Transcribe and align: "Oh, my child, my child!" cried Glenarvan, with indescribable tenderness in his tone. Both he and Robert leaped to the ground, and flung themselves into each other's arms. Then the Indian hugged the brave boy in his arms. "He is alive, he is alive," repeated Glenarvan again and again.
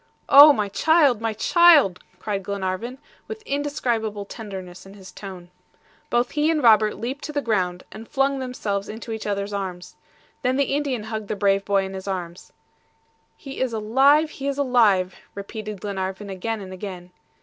"Oh, 0.29 0.51
my 0.51 0.67
child, 0.67 1.21
my 1.21 1.31
child!" 1.31 1.99
cried 2.17 2.41
Glenarvan, 2.41 2.97
with 3.27 3.43
indescribable 3.43 4.25
tenderness 4.25 4.83
in 4.83 4.95
his 4.95 5.11
tone. 5.11 5.51
Both 6.09 6.31
he 6.31 6.49
and 6.49 6.63
Robert 6.63 6.97
leaped 6.97 7.23
to 7.25 7.31
the 7.31 7.39
ground, 7.39 7.83
and 7.91 8.07
flung 8.09 8.39
themselves 8.39 8.89
into 8.89 9.11
each 9.11 9.27
other's 9.27 9.53
arms. 9.53 9.95
Then 10.41 10.55
the 10.57 10.73
Indian 10.73 11.03
hugged 11.03 11.27
the 11.27 11.35
brave 11.35 11.63
boy 11.65 11.83
in 11.85 11.93
his 11.93 12.07
arms. 12.07 12.51
"He 13.37 13.59
is 13.59 13.73
alive, 13.73 14.31
he 14.31 14.47
is 14.47 14.57
alive," 14.57 15.13
repeated 15.35 15.81
Glenarvan 15.81 16.31
again 16.31 16.61
and 16.61 16.73
again. 16.73 17.11